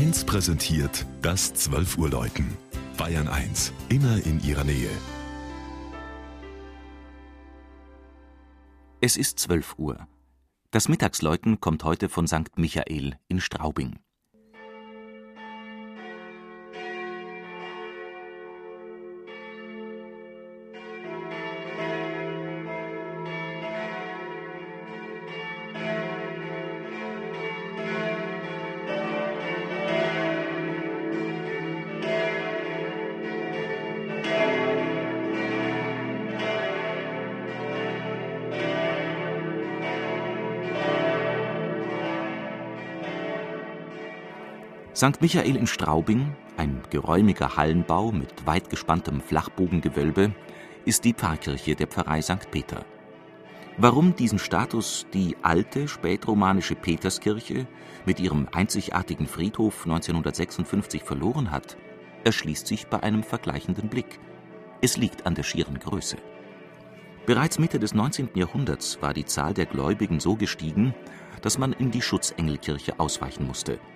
[0.00, 2.56] 1 präsentiert das 12 Uhr Läuten.
[2.96, 4.88] Bayern 1, immer in ihrer Nähe.
[9.02, 10.08] Es ist 12 Uhr.
[10.70, 12.56] Das Mittagsläuten kommt heute von St.
[12.56, 13.98] Michael in Straubing.
[45.00, 45.22] St.
[45.22, 50.34] Michael in Straubing, ein geräumiger Hallenbau mit weit gespanntem Flachbogengewölbe,
[50.84, 52.50] ist die Pfarrkirche der Pfarrei St.
[52.50, 52.84] Peter.
[53.78, 57.66] Warum diesen Status die alte spätromanische Peterskirche
[58.04, 61.78] mit ihrem einzigartigen Friedhof 1956 verloren hat,
[62.24, 64.20] erschließt sich bei einem vergleichenden Blick.
[64.82, 66.18] Es liegt an der schieren Größe.
[67.24, 68.32] Bereits Mitte des 19.
[68.34, 70.94] Jahrhunderts war die Zahl der Gläubigen so gestiegen,
[71.40, 73.80] dass man in die Schutzengelkirche ausweichen musste–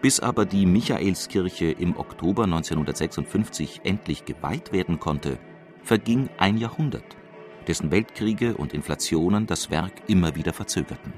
[0.00, 5.38] bis aber die Michaelskirche im Oktober 1956 endlich geweiht werden konnte,
[5.82, 7.16] verging ein Jahrhundert,
[7.66, 11.12] dessen Weltkriege und Inflationen das Werk immer wieder verzögerten.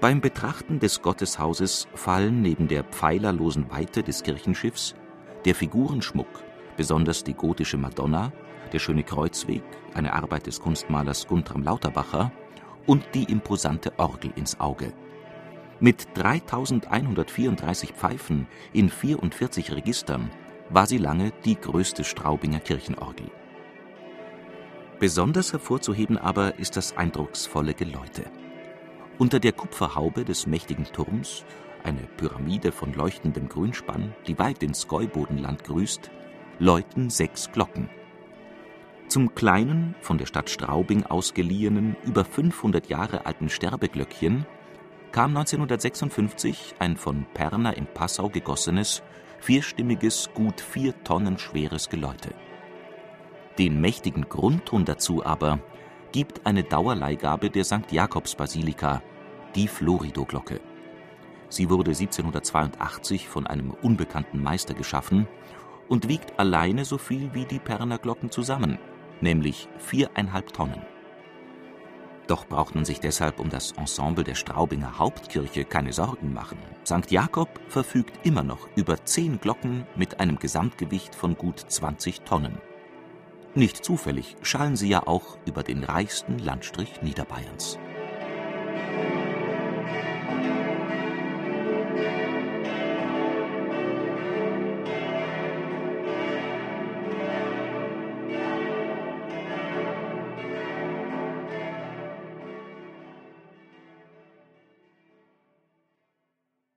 [0.00, 4.94] Beim Betrachten des Gotteshauses fallen neben der pfeilerlosen Weite des Kirchenschiffs
[5.44, 6.42] der Figurenschmuck,
[6.76, 8.32] besonders die gotische Madonna,
[8.72, 9.62] der schöne Kreuzweg,
[9.94, 12.32] eine Arbeit des Kunstmalers Guntram Lauterbacher,
[12.86, 14.92] und die imposante Orgel ins Auge–
[15.80, 20.30] mit 3134 Pfeifen in 44 Registern
[20.70, 23.30] war sie lange die größte Straubinger Kirchenorgel.
[24.98, 28.24] Besonders hervorzuheben aber ist das eindrucksvolle Geläute.
[29.18, 31.44] Unter der Kupferhaube des mächtigen Turms,
[31.82, 36.10] eine Pyramide von leuchtendem Grünspann, die weit ins Skeubodenland grüßt,
[36.58, 37.90] läuten sechs Glocken.
[39.08, 44.46] Zum kleinen, von der Stadt Straubing ausgeliehenen, über 500 Jahre alten Sterbeglöckchen
[45.14, 49.00] kam 1956 ein von Perner in Passau gegossenes,
[49.38, 52.34] vierstimmiges, gut vier Tonnen schweres Geläute.
[53.56, 55.60] Den mächtigen Grundton dazu aber
[56.10, 57.92] gibt eine Dauerleihgabe der St.
[57.92, 59.02] Jakobsbasilika,
[59.54, 60.60] die Florido-Glocke.
[61.48, 65.28] Sie wurde 1782 von einem unbekannten Meister geschaffen
[65.86, 68.80] und wiegt alleine so viel wie die Perner Glocken zusammen,
[69.20, 70.82] nämlich viereinhalb Tonnen.
[72.26, 76.58] Doch braucht man sich deshalb um das Ensemble der Straubinger Hauptkirche keine Sorgen machen.
[76.86, 77.10] St.
[77.10, 82.58] Jakob verfügt immer noch über zehn Glocken mit einem Gesamtgewicht von gut 20 Tonnen.
[83.54, 87.78] Nicht zufällig schallen sie ja auch über den reichsten Landstrich Niederbayerns.